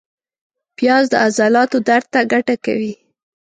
پیاز 0.77 1.05
د 1.11 1.15
عضلاتو 1.25 1.77
درد 1.87 2.07
ته 2.13 2.19
ګټه 2.31 2.55
کوي 2.65 2.93